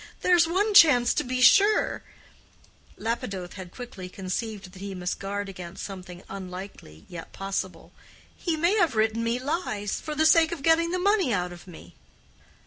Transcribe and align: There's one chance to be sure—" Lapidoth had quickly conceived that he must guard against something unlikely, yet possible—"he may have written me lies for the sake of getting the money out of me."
There's 0.21 0.47
one 0.47 0.73
chance 0.73 1.13
to 1.13 1.23
be 1.23 1.41
sure—" 1.41 2.01
Lapidoth 2.97 3.53
had 3.53 3.69
quickly 3.71 4.09
conceived 4.09 4.71
that 4.71 4.79
he 4.81 4.95
must 4.95 5.19
guard 5.19 5.47
against 5.47 5.83
something 5.83 6.23
unlikely, 6.27 7.05
yet 7.07 7.33
possible—"he 7.33 8.57
may 8.57 8.75
have 8.77 8.95
written 8.95 9.23
me 9.23 9.37
lies 9.37 9.99
for 10.01 10.15
the 10.15 10.25
sake 10.25 10.51
of 10.51 10.63
getting 10.63 10.89
the 10.89 10.97
money 10.97 11.31
out 11.31 11.53
of 11.53 11.67
me." 11.67 11.93